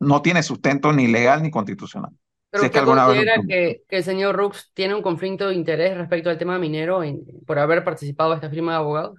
[0.00, 2.12] no tiene sustento ni legal ni constitucional.
[2.50, 5.54] ¿Pero Si es que alguna considera que, que el señor Rux tiene un conflicto de
[5.54, 9.18] interés respecto al tema minero en- por haber participado de esta firma de abogados?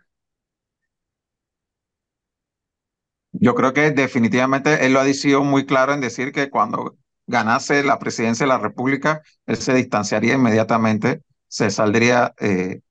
[3.31, 7.83] Yo creo que definitivamente él lo ha sido muy claro en decir que cuando ganase
[7.83, 12.81] la presidencia de la República, él se distanciaría inmediatamente, se saldría eh,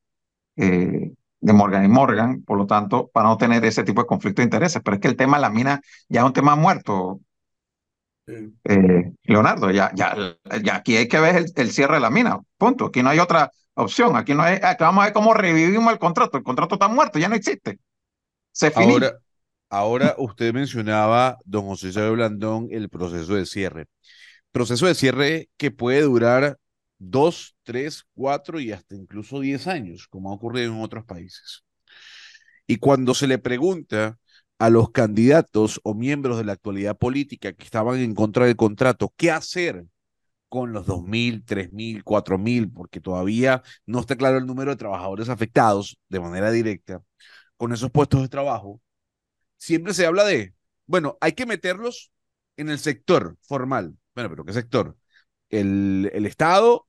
[0.57, 4.43] eh, de Morgan y Morgan, por lo tanto, para no tener ese tipo de conflicto
[4.43, 4.83] de intereses.
[4.85, 7.21] Pero es que el tema de la mina ya es un tema muerto,
[8.65, 9.71] Eh, Leonardo.
[9.71, 12.87] Ya, ya, ya aquí hay que ver el, el cierre de la mina, punto.
[12.87, 14.17] Aquí no hay otra opción.
[14.17, 16.37] Aquí no hay, aquí vamos a ver cómo revivimos el contrato.
[16.37, 17.79] El contrato está muerto, ya no existe.
[18.53, 18.93] Se finí.
[18.93, 19.13] Ahora,
[19.71, 23.87] ahora usted mencionaba, don José Isabel Blandón, el proceso de cierre.
[24.51, 26.57] Proceso de cierre que puede durar
[26.99, 31.65] dos, tres, cuatro y hasta incluso diez años, como ha ocurrido en otros países.
[32.67, 34.19] Y cuando se le pregunta
[34.59, 39.13] a los candidatos o miembros de la actualidad política que estaban en contra del contrato,
[39.17, 39.85] ¿qué hacer
[40.49, 42.73] con los 2.000, 3.000, 4.000?
[42.73, 47.03] Porque todavía no está claro el número de trabajadores afectados de manera directa
[47.57, 48.81] con esos puestos de trabajo.
[49.59, 50.55] Siempre se habla de,
[50.87, 52.13] bueno, hay que meterlos
[52.57, 53.97] en el sector formal.
[54.15, 54.97] Bueno, pero ¿qué sector?
[55.51, 56.86] El, el Estado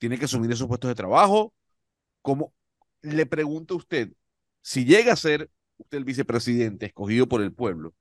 [0.00, 1.54] tiene que asumir esos puestos de trabajo
[2.22, 2.52] como
[3.02, 4.12] le pregunto a usted,
[4.62, 7.94] si llega a ser usted el vicepresidente escogido por el pueblo,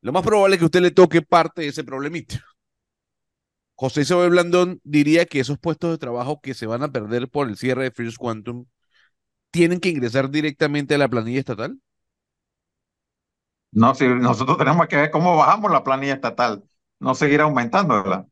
[0.00, 2.42] lo más probable es que usted le toque parte de ese problemita.
[3.74, 7.48] José Isabel Blandón diría que esos puestos de trabajo que se van a perder por
[7.48, 8.66] el cierre de First Quantum
[9.50, 11.78] tienen que ingresar directamente a la planilla estatal.
[13.72, 16.64] No, si nosotros tenemos que ver cómo bajamos la planilla estatal,
[16.98, 18.26] no seguir aumentándola.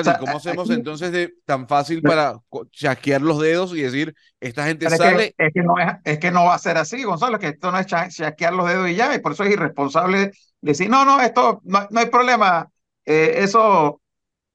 [0.00, 3.82] O sea, ¿y cómo hacemos aquí- entonces de tan fácil para chasquear los dedos y
[3.82, 5.34] decir, esta gente sale?
[5.38, 7.70] que, es, que no es, es que no va a ser así, Gonzalo, que esto
[7.70, 11.04] no es cha- chaquear los dedos y ya, y por eso es irresponsable decir, no,
[11.04, 12.68] no, esto no, no hay problema,
[13.04, 14.00] eh, eso,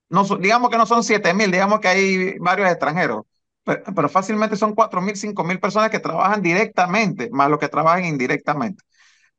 [0.10, 3.23] no, digamos que no son siete mil, digamos que hay varios extranjeros,
[3.65, 7.69] pero, pero fácilmente son cuatro mil, cinco mil personas que trabajan directamente, más los que
[7.69, 8.84] trabajan indirectamente.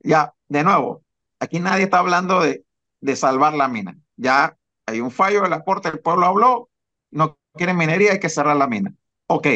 [0.01, 1.05] Ya, de nuevo,
[1.41, 2.65] aquí nadie está hablando de,
[3.03, 4.58] de salvar la mina, ya
[4.89, 6.71] hay un fallo de la Corte, el pueblo habló,
[7.11, 8.95] no quieren minería, hay que cerrar la mina.
[9.27, 9.47] Ok,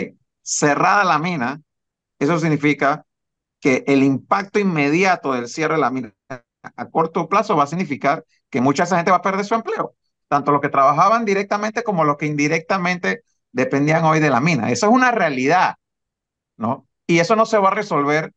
[0.42, 1.62] cerrada la mina,
[2.18, 3.06] eso significa
[3.60, 6.14] que el impacto inmediato del cierre de la mina
[6.76, 9.94] a corto plazo va a significar que mucha esa gente va a perder su empleo,
[10.28, 14.70] tanto los que trabajaban directamente como los que indirectamente dependían hoy de la mina.
[14.70, 15.76] Eso es una realidad,
[16.56, 16.86] ¿no?
[17.06, 18.32] Y eso no se va a resolver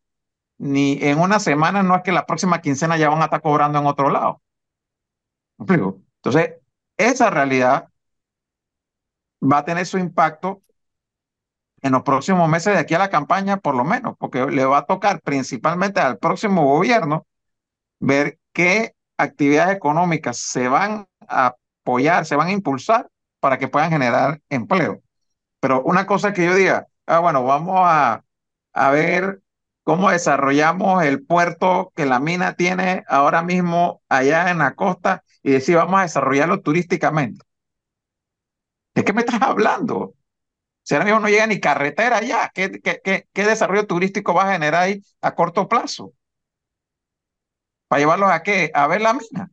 [0.58, 3.78] ni en una semana, no es que la próxima quincena ya van a estar cobrando
[3.78, 4.40] en otro lado.
[5.58, 6.54] Entonces,
[6.98, 7.88] esa realidad
[9.40, 10.62] va a tener su impacto
[11.82, 14.78] en los próximos meses de aquí a la campaña, por lo menos, porque le va
[14.78, 17.26] a tocar principalmente al próximo gobierno
[18.00, 23.90] ver qué actividades económicas se van a apoyar, se van a impulsar para que puedan
[23.90, 25.02] generar empleo.
[25.60, 28.24] Pero una cosa que yo diga, ah, bueno, vamos a,
[28.74, 29.42] a ver
[29.86, 35.52] cómo desarrollamos el puerto que la mina tiene ahora mismo allá en la costa y
[35.52, 37.44] decir, vamos a desarrollarlo turísticamente.
[38.94, 40.14] ¿De qué me estás hablando?
[40.84, 44.82] Si ahora mismo no llega ni carretera allá, ¿qué, qué, desarrollo turístico va a generar
[44.84, 46.14] ahí a corto plazo?
[47.88, 48.70] ¿Para llevarlos a qué?
[48.74, 49.50] A ver la mina.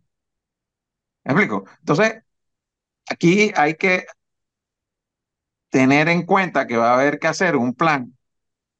[1.23, 1.65] ¿Me explico?
[1.79, 2.23] Entonces,
[3.09, 4.05] aquí hay que
[5.69, 8.15] tener en cuenta que va a haber que hacer un plan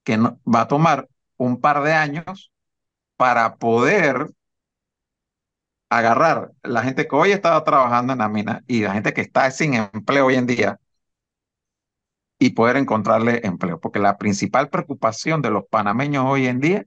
[0.03, 2.51] que no- va a tomar un par de años
[3.17, 4.29] para poder
[5.89, 9.49] agarrar la gente que hoy está trabajando en la mina y la gente que está
[9.51, 10.79] sin empleo hoy en día
[12.39, 13.79] y poder encontrarle empleo.
[13.79, 16.85] Porque la principal preocupación de los panameños hoy en día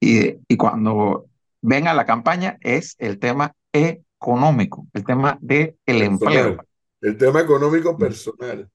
[0.00, 1.26] y, y cuando
[1.60, 6.56] ven a la campaña es el tema económico, el tema del empleo.
[6.56, 6.66] Personal.
[7.00, 8.70] El tema económico personal.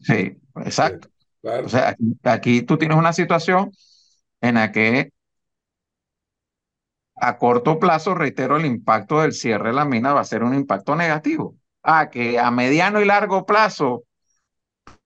[0.00, 1.08] Sí, exacto.
[1.42, 1.66] Claro.
[1.66, 3.70] O sea, aquí, tú tienes una situación
[4.40, 5.10] en la que
[7.16, 10.54] a corto plazo, reitero, el impacto del cierre de la mina va a ser un
[10.54, 11.56] impacto negativo.
[11.82, 14.04] Ah, que a mediano y largo plazo,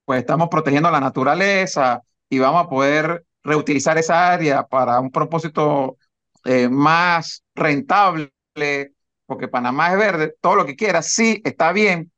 [0.05, 5.97] pues estamos protegiendo la naturaleza y vamos a poder reutilizar esa área para un propósito
[6.45, 8.31] eh, más rentable,
[9.27, 12.13] porque Panamá es verde, todo lo que quieras, sí, está bien,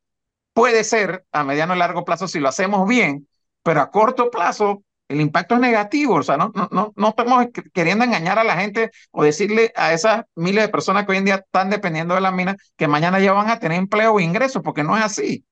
[0.53, 3.29] puede ser a mediano y largo plazo si lo hacemos bien,
[3.64, 6.16] pero a corto plazo el impacto es negativo.
[6.16, 9.72] O sea, no, no, no, no estamos qu- queriendo engañar a la gente o decirle
[9.77, 12.88] a esas miles de personas que hoy en día están dependiendo de la mina que
[12.88, 15.44] mañana ya van a tener empleo o ingresos, porque no es así.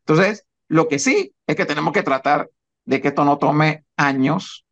[0.00, 2.50] Entonces, lo que sí es que tenemos que tratar
[2.86, 4.66] de que esto no tome años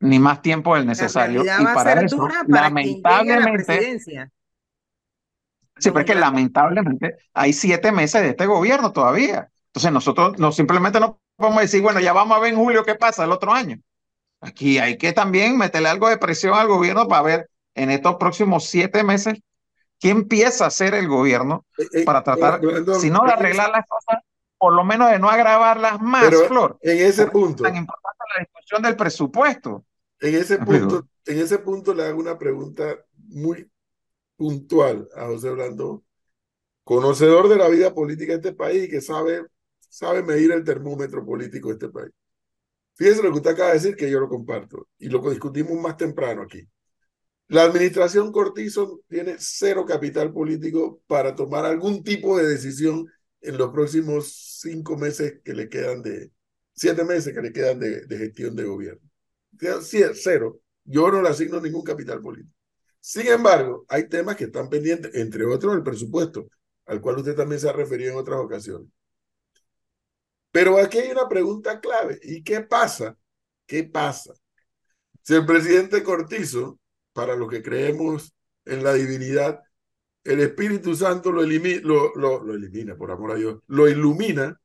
[0.00, 1.42] ni más tiempo del La necesario.
[1.56, 4.30] Y va a para ser eso, dura para la lamentablemente, presidencia.
[5.78, 6.20] Sí, Don pero es que Orlando.
[6.20, 9.50] lamentablemente hay siete meses de este gobierno todavía.
[9.68, 12.94] Entonces nosotros no, simplemente no podemos decir, bueno, ya vamos a ver en julio qué
[12.94, 13.78] pasa el otro año.
[14.40, 18.64] Aquí hay que también meterle algo de presión al gobierno para ver en estos próximos
[18.66, 19.38] siete meses
[19.98, 23.70] qué empieza a hacer el gobierno Eh, eh, para tratar, Brandon, si no de arreglar
[23.70, 24.22] las cosas,
[24.56, 26.78] por lo menos de no agravarlas más, Pero Flor.
[26.82, 29.84] en ese es punto, tan importante la discusión del presupuesto.
[30.20, 32.96] en ese punto, en ese punto le hago una pregunta
[33.28, 33.70] muy
[34.36, 36.02] puntual a José Blandón,
[36.84, 39.44] conocedor de la vida política de este país y que sabe,
[39.90, 42.12] sabe medir el termómetro político de este país.
[42.94, 45.96] Fíjese lo que usted acaba de decir, que yo lo comparto, y lo discutimos más
[45.96, 46.66] temprano aquí.
[47.48, 53.06] La administración Cortizo tiene cero capital político para tomar algún tipo de decisión
[53.40, 56.30] en los próximos cinco meses que le quedan de,
[56.74, 59.02] siete meses que le quedan de, gestión de gobierno.
[60.14, 60.60] Cero.
[60.84, 62.54] Yo no le asigno ningún capital político.
[63.00, 66.48] Sin embargo, hay temas que están pendientes, entre otros el presupuesto,
[66.86, 68.88] al cual usted también se ha referido en otras ocasiones.
[70.52, 72.18] Pero aquí hay una pregunta clave.
[72.22, 73.16] ¿Y qué pasa?
[73.66, 74.34] ¿Qué pasa?
[75.22, 76.80] Si el presidente Cortizo,
[77.12, 78.34] para los que creemos
[78.64, 79.62] en la divinidad,
[80.24, 84.60] el Espíritu Santo lo, elimi- lo, lo, lo elimina, por amor a Dios, lo ilumina,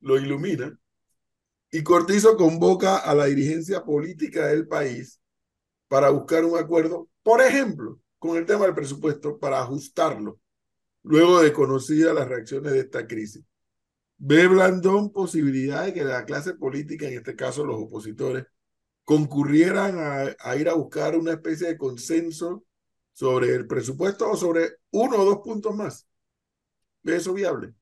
[0.00, 0.78] lo ilumina,
[1.70, 5.20] y Cortizo convoca a la dirigencia política del país
[5.88, 10.40] para buscar un acuerdo, por ejemplo, con el tema del presupuesto, para ajustarlo,
[11.02, 13.44] luego de conocidas las reacciones de esta crisis.
[14.16, 18.46] ¿Ve Blandón posibilidad de que la clase política, en este caso los opositores,
[19.04, 22.64] concurrieran a, ir a buscar una especie de consenso
[23.12, 26.06] sobre el presupuesto o sobre uno o dos puntos más?
[27.02, 27.74] ¿Ve eso viable?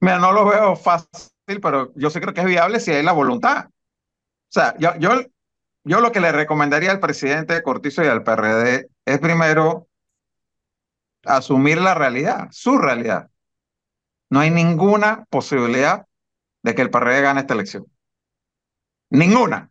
[0.00, 3.12] Mira, no lo veo fácil, pero yo sí creo que es viable si hay la
[3.12, 3.66] voluntad.
[3.68, 5.10] O sea, yo, yo,
[5.84, 9.88] yo lo que le recomendaría al presidente Cortizo y al PRD es primero
[11.24, 13.30] asumir la realidad, su realidad.
[14.30, 16.06] No hay ninguna posibilidad
[16.62, 17.86] de que el PRD gane esta elección.
[19.10, 19.70] Ninguna.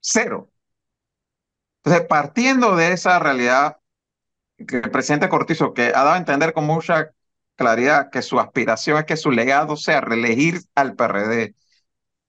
[0.00, 0.50] Cero.
[1.82, 3.78] Entonces, partiendo de esa realidad,
[4.68, 7.12] que el presidente Cortizo, que ha dado a entender con mucha
[7.56, 11.54] claridad que su aspiración es que su legado sea reelegir al PRD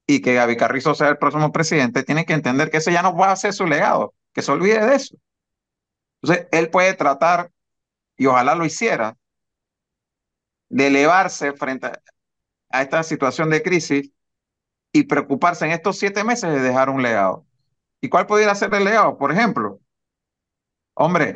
[0.06, 3.16] y que Gaby Carrizo sea el próximo presidente, tiene que entender que ese ya no
[3.16, 5.16] va a ser su legado, que se olvide de eso.
[6.22, 7.50] Entonces, él puede tratar,
[8.16, 9.16] y ojalá lo hiciera,
[10.68, 11.90] de elevarse frente
[12.70, 14.10] a esta situación de crisis
[14.92, 17.46] y preocuparse en estos siete meses de dejar un legado.
[18.00, 19.16] ¿Y cuál pudiera ser el legado?
[19.18, 19.80] Por ejemplo,
[20.94, 21.34] hombre,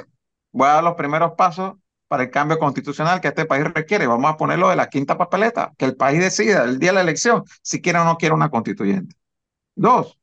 [0.52, 1.74] voy a dar los primeros pasos
[2.08, 4.06] para el cambio constitucional que este país requiere.
[4.06, 7.00] Vamos a ponerlo de la quinta papeleta, que el país decida el día de la
[7.02, 9.14] elección si quiere o no quiere una constituyente.
[9.76, 10.18] Dos,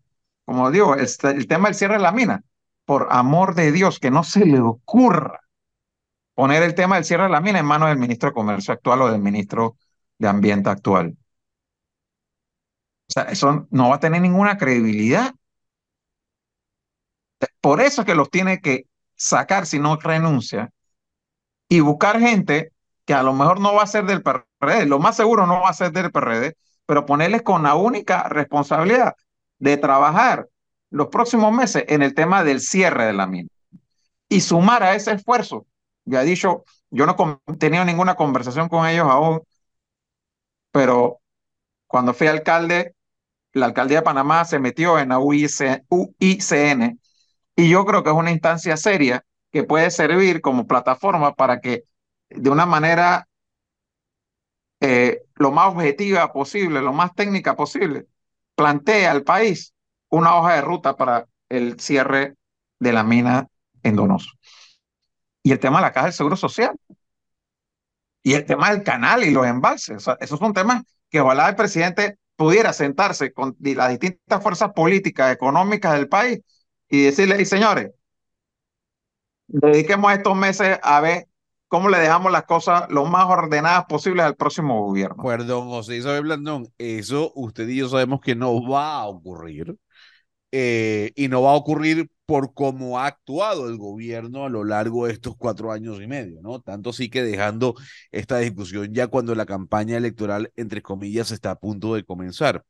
[0.45, 2.43] como digo, el, el tema del cierre de la mina.
[2.85, 5.41] Por amor de Dios, que no se le ocurra
[6.37, 9.01] poner el tema del cierre de la mina en manos del ministro de Comercio actual
[9.01, 9.75] o del ministro
[10.19, 11.17] de Ambiente actual.
[13.09, 15.33] O sea, eso no va a tener ninguna credibilidad.
[17.59, 20.69] Por eso es que los tiene que sacar si no renuncia
[21.69, 22.71] y buscar gente
[23.05, 25.69] que a lo mejor no va a ser del PRD, lo más seguro no va
[25.69, 29.15] a ser del PRD, pero ponerles con la única responsabilidad
[29.57, 30.47] de trabajar
[30.91, 33.49] los próximos meses en el tema del cierre de la mina
[34.29, 35.65] y sumar a ese esfuerzo.
[36.07, 37.15] Ya he dicho, yo no
[37.47, 39.41] he tenido ninguna conversación con ellos aún,
[40.71, 41.21] pero
[41.87, 42.95] cuando fui alcalde,
[43.53, 46.99] la alcaldía de Panamá se metió en la UICN
[47.55, 51.85] y yo creo que es una instancia seria que puede servir como plataforma para que
[52.29, 53.27] de una manera
[54.79, 58.07] eh, lo más objetiva posible, lo más técnica posible,
[58.55, 59.73] plantee al país
[60.09, 62.35] una hoja de ruta para el cierre
[62.79, 63.47] de la mina
[63.83, 64.31] en Donoso.
[65.47, 66.75] Y el tema de la caja del Seguro Social.
[68.21, 70.05] Y el tema del canal y los embalses.
[70.19, 75.93] esos son temas que ojalá el presidente pudiera sentarse con las distintas fuerzas políticas, económicas
[75.93, 76.41] del país
[76.89, 77.91] y decirle, señores,
[79.47, 81.29] dediquemos estos meses a ver
[81.69, 85.23] cómo le dejamos las cosas lo más ordenadas posibles al próximo gobierno.
[85.23, 89.77] Perdón, José Isabel Blandón, eso usted y yo sabemos que no va a ocurrir.
[90.51, 95.07] Eh, y no va a ocurrir por cómo ha actuado el gobierno a lo largo
[95.07, 96.59] de estos cuatro años y medio, ¿no?
[96.61, 97.75] Tanto sí que dejando
[98.11, 102.65] esta discusión ya cuando la campaña electoral, entre comillas, está a punto de comenzar.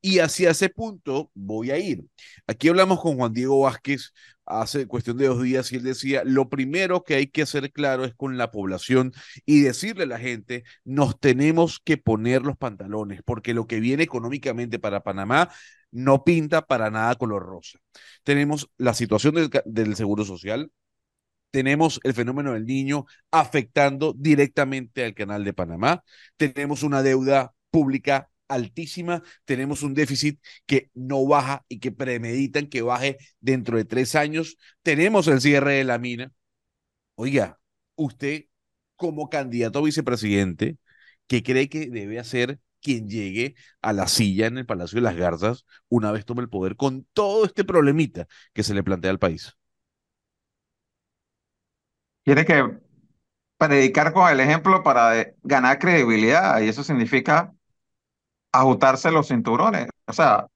[0.00, 2.04] Y hacia ese punto voy a ir.
[2.46, 4.12] Aquí hablamos con Juan Diego Vázquez
[4.46, 8.04] hace cuestión de dos días y él decía, lo primero que hay que hacer claro
[8.04, 9.12] es con la población
[9.44, 14.04] y decirle a la gente, nos tenemos que poner los pantalones, porque lo que viene
[14.04, 15.50] económicamente para Panamá
[15.90, 17.78] no pinta para nada color rosa.
[18.22, 20.70] Tenemos la situación del, Seguro Social,
[21.50, 26.04] tenemos el fenómeno del niño afectando directamente al canal de Panamá,
[26.36, 32.82] tenemos una deuda pública altísima, tenemos un déficit que no baja y que premeditan que
[32.82, 36.32] baje dentro de tres años, tenemos el cierre de la mina.
[37.14, 37.60] Oiga,
[37.96, 38.46] usted
[38.96, 40.78] como candidato a vicepresidente,
[41.26, 45.16] ¿qué cree que debe hacer quien llegue a la silla en el Palacio de las
[45.16, 49.18] Garzas una vez tome el poder con todo este problemita que se le plantea al
[49.18, 49.54] país?
[52.24, 52.78] Tiene que
[53.58, 57.54] predicar con el ejemplo para ganar credibilidad y eso significa
[58.52, 60.46] ajustarse los cinturones, o sea,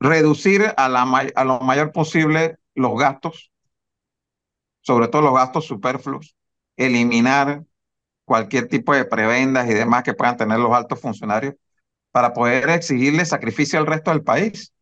[0.00, 3.50] reducir a, a lo mayor posible los gastos,
[4.82, 6.36] sobre todo los gastos superfluos,
[6.76, 7.64] eliminar
[8.30, 11.56] cualquier tipo de prebendas y demás que puedan tener los altos funcionarios
[12.12, 14.72] para poder exigirle sacrificio al resto del país.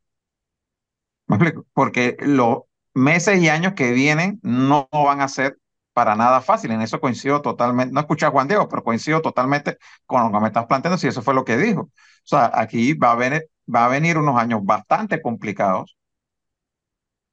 [1.26, 1.64] ¿Me explico?
[1.72, 5.56] Porque los meses y años que vienen no van a ser
[5.94, 6.72] para nada fácil.
[6.72, 7.94] En eso coincido totalmente.
[7.94, 11.08] No escuché a Juan Diego, pero coincido totalmente con lo que me estás planteando, si
[11.08, 11.80] eso fue lo que dijo.
[11.84, 11.90] O
[12.24, 15.96] sea, aquí va a venir, va a venir unos años bastante complicados,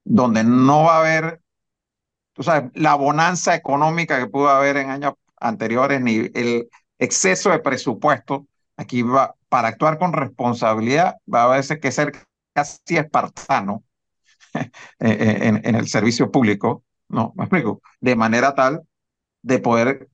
[0.05, 1.41] donde no va a haber,
[2.33, 6.69] tú sabes, la bonanza económica que pudo haber en años anteriores, ni el
[6.99, 12.13] exceso de presupuesto aquí va, para actuar con responsabilidad va a haber que ser
[12.53, 13.83] casi espartano
[14.99, 17.33] en, en el servicio público, ¿no?
[17.35, 18.83] Me explico, de manera tal
[19.43, 20.09] de poder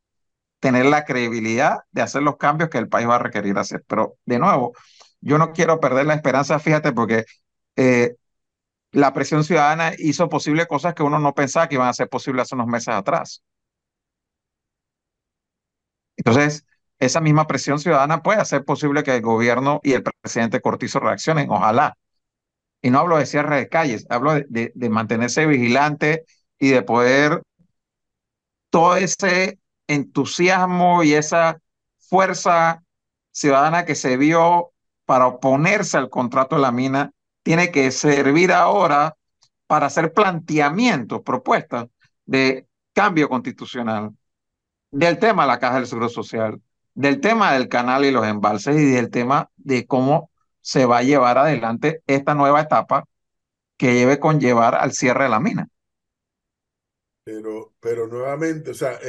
[0.60, 3.84] tener la credibilidad de hacer los cambios que el país va a requerir hacer.
[3.88, 4.74] Pero de nuevo,
[5.22, 7.26] yo no quiero perder la esperanza, fíjate, porque
[7.76, 8.16] eh,
[8.92, 12.44] la presión ciudadana hizo posible cosas que uno no pensaba que iban a ser posibles
[12.44, 13.44] hace unos meses atrás.
[16.24, 16.66] Entonces,
[17.00, 21.50] esa misma presión ciudadana puede hacer posible que el gobierno y el presidente Cortizo reaccionen,
[21.50, 21.98] ojalá.
[22.82, 26.26] Y no hablo de cierre de calles, hablo de, de mantenerse vigilante
[26.60, 27.42] y de poder
[28.70, 31.60] todo ese entusiasmo y esa
[31.98, 32.84] fuerza
[33.32, 34.72] ciudadana que se vio
[35.06, 37.12] para oponerse al contrato de la mina
[37.44, 39.16] tiene que servir ahora
[39.68, 41.88] para hacer planteamientos, propuestas
[42.26, 44.12] de cambio constitucional,
[44.92, 46.62] del tema de la Caja del Seguro Social,
[46.94, 50.30] del tema del canal y los embalses y del tema de cómo
[50.62, 53.06] se va a llevar adelante esta nueva etapa
[53.78, 55.68] que lleve conllevar al cierre de la mina.
[57.24, 59.00] Pero, pero nuevamente, o sea,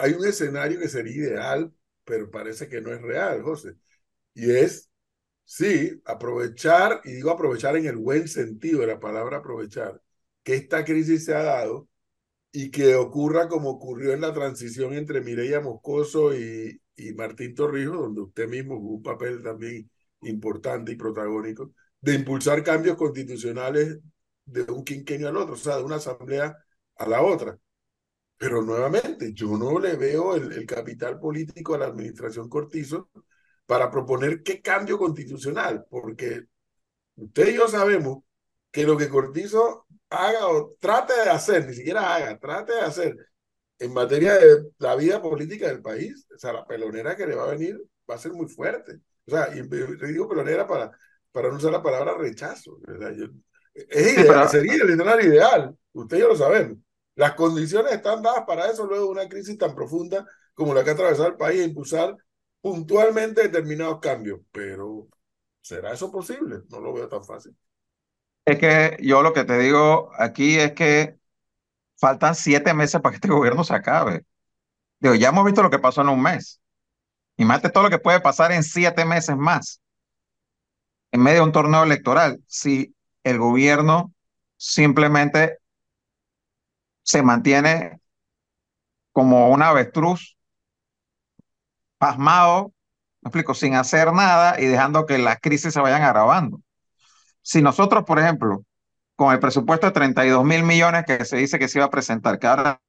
[0.00, 1.72] hay un escenario que sería ideal,
[2.04, 3.76] pero parece que no es real, José.
[4.34, 4.90] Y es,
[5.44, 10.02] sí, aprovechar, y digo aprovechar en el buen sentido de la palabra aprovechar,
[10.42, 11.88] que esta crisis se ha dado
[12.56, 17.96] y que ocurra como ocurrió en la transición entre Mireya Moscoso y, y Martín Torrijos,
[17.98, 19.90] donde usted mismo jugó un papel también
[20.22, 23.98] importante y protagónico, de impulsar cambios constitucionales
[24.44, 26.56] de un quinquenio al otro, o sea, de una asamblea
[26.96, 27.58] a la otra.
[28.36, 33.10] Pero nuevamente, yo no le veo el, capital político a la administración Cortizo
[33.66, 36.44] para proponer qué cambio constitucional, porque
[37.16, 38.22] usted y yo sabemos
[38.70, 43.16] que lo que Cortizo haga o trate de hacer, ni siquiera haga, trate de hacer
[43.78, 47.44] en materia de la vida política del país, o sea, la pelonera que le va
[47.44, 49.00] a venir va a ser muy fuerte.
[49.26, 49.62] O sea, y
[50.06, 50.90] digo pelonera para,
[51.32, 52.78] para no usar la palabra rechazo.
[53.74, 56.78] es ideal, sería el escenario ideal, usted y yo lo sabemos.
[57.16, 60.90] Las condiciones están dadas para eso luego de una crisis tan profunda como la que
[60.90, 62.16] ha atravesado el país e impulsar
[62.60, 64.40] puntualmente determinados cambios.
[64.52, 65.08] Pero,
[65.60, 66.62] ¿será eso posible?
[66.70, 67.56] No lo veo tan fácil.
[68.44, 71.18] Es que yo lo que te digo aquí es que
[71.98, 74.24] faltan siete meses para que este gobierno se acabe.
[75.00, 76.60] Digo, ya hemos visto lo que pasó en un mes.
[77.36, 79.80] Imagínate todo lo que puede pasar en siete meses más.
[81.12, 84.12] En medio de un torneo electoral, si el gobierno
[84.56, 85.58] simplemente
[87.02, 88.00] se mantiene
[89.12, 90.36] como un avestruz,
[91.98, 92.72] pasmado,
[93.22, 96.60] me explico, sin hacer nada y dejando que las crisis se vayan agravando.
[97.44, 98.64] Si nosotros, por ejemplo,
[99.16, 102.38] con el presupuesto de 32 mil millones que se dice que se iba a presentar,
[102.38, 102.80] que ahora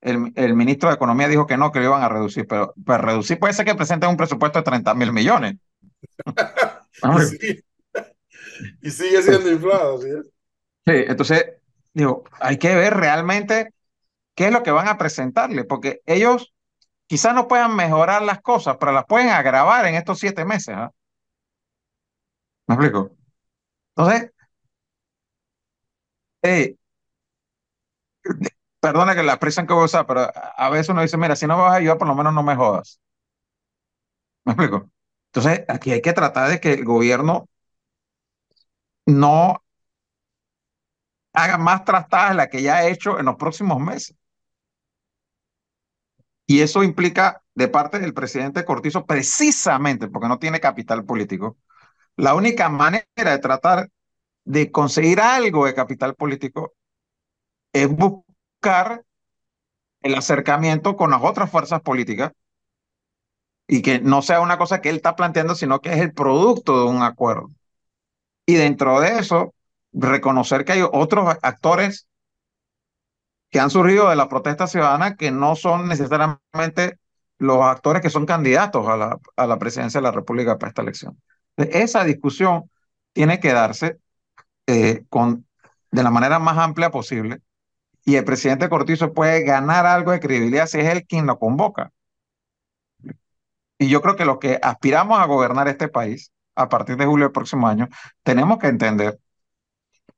[0.00, 3.02] el, el, ministro de Economía dijo que no, que lo iban a reducir, pero para
[3.02, 5.56] reducir puede ser que presenten un presupuesto de 30 mil millones.
[8.82, 10.08] y, sigue siendo inflado, ¿sí?
[10.86, 11.56] Sí, entonces
[11.92, 13.74] digo, hay que ver realmente
[14.36, 16.54] qué es lo que van a presentarle, porque ellos
[17.08, 20.76] quizás no puedan mejorar las cosas, pero las pueden agravar en estos siete meses.
[20.78, 20.92] ¿ah?
[22.68, 23.19] ¿Me explico?
[26.42, 26.76] Entonces,
[28.80, 31.46] perdona que la expresión que voy a usar, pero a veces uno dice, mira, si
[31.46, 33.00] no vas a ayudar, por lo menos no me jodas.
[34.44, 34.90] ¿Me explico?
[35.32, 37.48] Entonces, aquí hay que tratar de que el gobierno
[39.06, 39.60] no
[41.32, 44.16] haga más trastadas la que ya ha hecho en los próximos meses.
[46.46, 51.56] Y eso implica de parte del presidente Cortizo, precisamente porque no tiene capital político,
[52.20, 53.88] la única manera de tratar
[54.44, 56.74] de conseguir algo de capital político
[57.72, 59.04] es buscar
[60.02, 62.32] el acercamiento con las otras fuerzas políticas
[63.66, 66.78] y que no sea una cosa que él está planteando, sino que es el producto
[66.80, 67.48] de un acuerdo.
[68.44, 69.54] Y dentro de eso,
[69.92, 72.06] reconocer que hay otros actores
[73.50, 76.98] que han surgido de la protesta ciudadana que no son necesariamente
[77.38, 80.82] los actores que son candidatos a la, a la presidencia de la República para esta
[80.82, 81.18] elección.
[81.56, 82.70] Esa discusión
[83.12, 83.98] tiene que darse
[84.66, 85.46] eh, con,
[85.90, 87.40] de la manera más amplia posible
[88.04, 91.92] y el presidente Cortizo puede ganar algo de credibilidad si es él quien lo convoca.
[93.78, 97.26] Y yo creo que los que aspiramos a gobernar este país a partir de julio
[97.26, 97.88] del próximo año,
[98.22, 99.18] tenemos que entender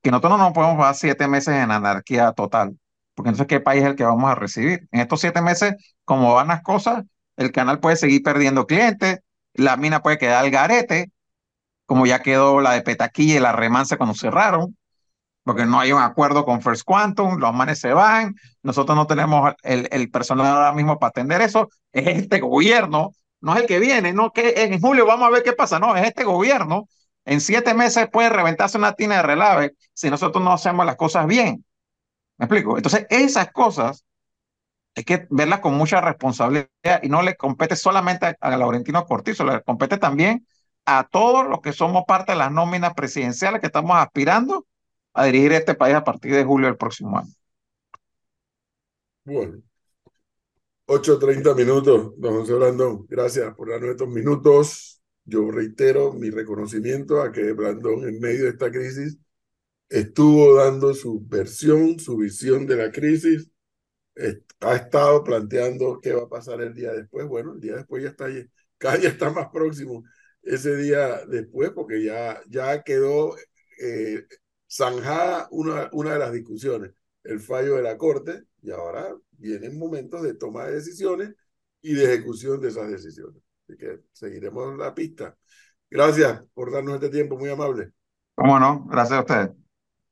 [0.03, 2.77] que nosotros no nos podemos pasar siete meses en anarquía total,
[3.15, 4.89] porque entonces, ¿qué país es el que vamos a recibir?
[4.91, 5.75] En estos siete meses,
[6.05, 7.05] como van las cosas,
[7.37, 9.21] el canal puede seguir perdiendo clientes,
[9.55, 11.13] la mina puede quedar al garete,
[11.93, 14.79] como ya quedó la de Petaquilla y la Remansa cuando cerraron,
[15.45, 19.53] porque no hay un acuerdo con First Quantum, los manes se van, nosotros no tenemos
[19.63, 23.13] el, el personal ahora mismo para atender eso, es este gobierno
[23.43, 25.95] no es el que viene, no que en julio vamos a ver qué pasa, no,
[25.95, 26.89] es este gobierno.
[27.27, 31.27] En siete meses puede reventarse una tina de relave si nosotros no hacemos las cosas
[31.27, 31.63] bien.
[32.39, 32.79] ¿Me explico?
[32.79, 34.07] Entonces, esas cosas
[34.95, 39.61] hay que verlas con mucha responsabilidad y no le compete solamente a Laurentino Cortizo, le
[39.63, 40.47] compete también
[40.85, 44.67] a todos los que somos parte de las nóminas presidenciales que estamos aspirando
[45.15, 47.33] a dirigir este país a partir de julio del próximo año.
[49.25, 49.63] Bueno,
[50.87, 53.07] 8.30 minutos, don José Brandón.
[53.09, 55.01] Gracias por darnos estos minutos.
[55.25, 59.17] Yo reitero mi reconocimiento a que Brandón, en medio de esta crisis,
[59.89, 63.49] estuvo dando su versión, su visión de la crisis.
[64.61, 67.27] Ha estado planteando qué va a pasar el día después.
[67.27, 68.27] Bueno, el día después ya está,
[68.79, 70.03] cada día está más próximo
[70.43, 73.37] ese día después, porque ya, ya quedó
[73.81, 74.27] eh,
[74.71, 76.93] zanjada una, una de las discusiones,
[77.25, 81.35] el fallo de la Corte, y ahora vienen momentos de toma de decisiones
[81.81, 83.43] y de ejecución de esas decisiones.
[83.69, 85.37] Así que seguiremos la pista.
[85.91, 87.93] Gracias por darnos este tiempo, muy amable.
[88.35, 88.87] ¿Cómo no?
[88.89, 89.62] Gracias a ustedes.